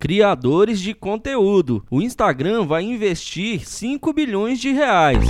[0.00, 1.84] Criadores de conteúdo.
[1.90, 5.26] O Instagram vai investir 5 bilhões de reais.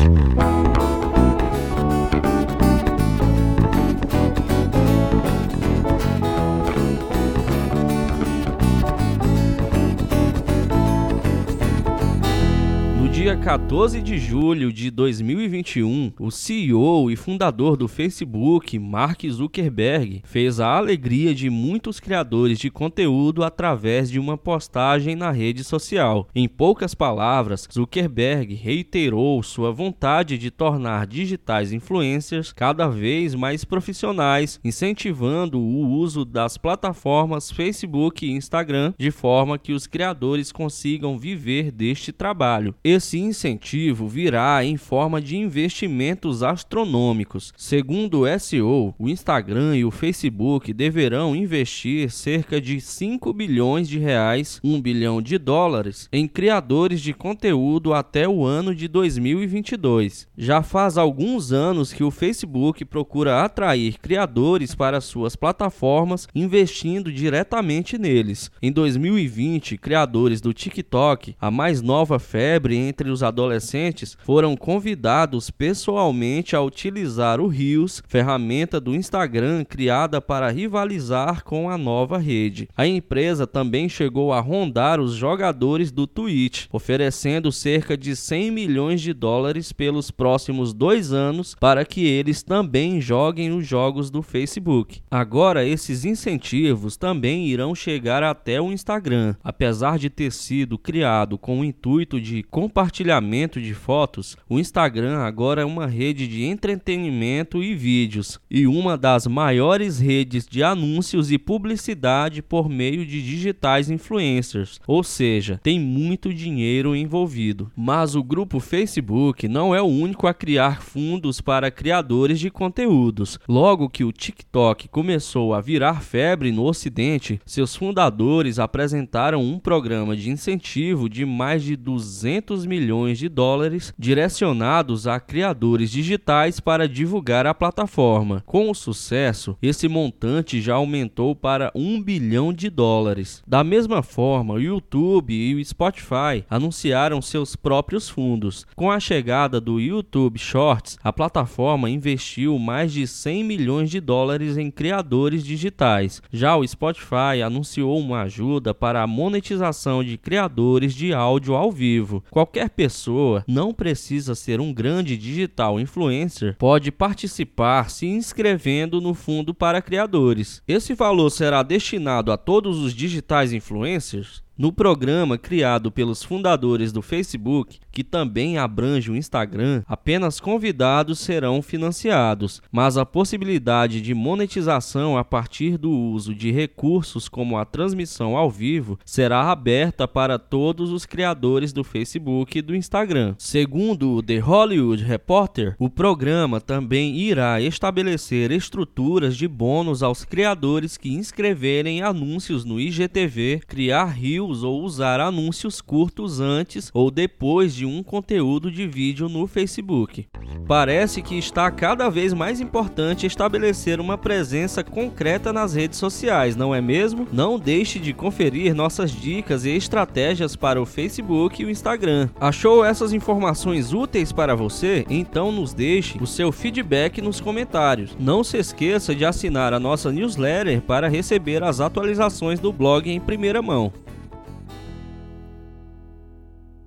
[13.20, 20.58] Dia 14 de julho de 2021, o CEO e fundador do Facebook, Mark Zuckerberg, fez
[20.58, 26.28] a alegria de muitos criadores de conteúdo através de uma postagem na rede social.
[26.34, 34.58] Em poucas palavras, Zuckerberg reiterou sua vontade de tornar digitais influencers cada vez mais profissionais,
[34.64, 41.70] incentivando o uso das plataformas Facebook e Instagram de forma que os criadores consigam viver
[41.70, 42.74] deste trabalho.
[42.82, 47.52] Esse incentivo virá em forma de investimentos astronômicos.
[47.56, 53.98] Segundo o SEO, o Instagram e o Facebook deverão investir cerca de 5 bilhões de
[53.98, 60.28] reais, 1 bilhão de dólares, em criadores de conteúdo até o ano de 2022.
[60.36, 67.98] Já faz alguns anos que o Facebook procura atrair criadores para suas plataformas, investindo diretamente
[67.98, 68.50] neles.
[68.62, 76.56] Em 2020, criadores do TikTok, a mais nova febre entre os adolescentes foram convidados pessoalmente
[76.56, 82.68] a utilizar o Rios, ferramenta do Instagram criada para rivalizar com a nova rede.
[82.76, 89.00] A empresa também chegou a rondar os jogadores do Twitch, oferecendo cerca de 100 milhões
[89.00, 95.00] de dólares pelos próximos dois anos para que eles também joguem os jogos do Facebook.
[95.10, 101.60] Agora, esses incentivos também irão chegar até o Instagram, apesar de ter sido criado com
[101.60, 107.62] o intuito de compartilhar compartilhamento de fotos, o Instagram agora é uma rede de entretenimento
[107.62, 113.90] e vídeos e uma das maiores redes de anúncios e publicidade por meio de digitais
[113.90, 117.70] influencers, ou seja, tem muito dinheiro envolvido.
[117.76, 123.38] Mas o grupo Facebook não é o único a criar fundos para criadores de conteúdos.
[123.48, 130.16] Logo que o TikTok começou a virar febre no Ocidente, seus fundadores apresentaram um programa
[130.16, 136.88] de incentivo de mais de 200 milhões milhões de dólares direcionados a criadores digitais para
[136.88, 138.42] divulgar a plataforma.
[138.46, 143.42] Com o sucesso, esse montante já aumentou para 1 bilhão de dólares.
[143.46, 148.66] Da mesma forma, o YouTube e o Spotify anunciaram seus próprios fundos.
[148.74, 154.56] Com a chegada do YouTube Shorts, a plataforma investiu mais de 100 milhões de dólares
[154.56, 156.22] em criadores digitais.
[156.32, 162.24] Já o Spotify anunciou uma ajuda para a monetização de criadores de áudio ao vivo.
[162.30, 169.52] Qualquer pessoa, não precisa ser um grande digital influencer, pode participar se inscrevendo no fundo
[169.52, 170.62] para criadores.
[170.66, 174.42] Esse valor será destinado a todos os digitais influencers?
[174.60, 181.62] No programa criado pelos fundadores do Facebook, que também abrange o Instagram, apenas convidados serão
[181.62, 188.36] financiados, mas a possibilidade de monetização a partir do uso de recursos como a transmissão
[188.36, 193.34] ao vivo será aberta para todos os criadores do Facebook e do Instagram.
[193.38, 200.98] Segundo o The Hollywood Reporter, o programa também irá estabelecer estruturas de bônus aos criadores
[200.98, 207.86] que inscreverem anúncios no IGTV, criar rios ou usar anúncios curtos antes ou depois de
[207.86, 210.26] um conteúdo de vídeo no Facebook.
[210.66, 216.74] Parece que está cada vez mais importante estabelecer uma presença concreta nas redes sociais, não
[216.74, 217.26] é mesmo?
[217.32, 222.28] Não deixe de conferir nossas dicas e estratégias para o Facebook e o Instagram.
[222.40, 225.04] Achou essas informações úteis para você?
[225.08, 228.16] Então nos deixe o seu feedback nos comentários.
[228.18, 233.20] Não se esqueça de assinar a nossa newsletter para receber as atualizações do blog em
[233.20, 233.92] primeira mão.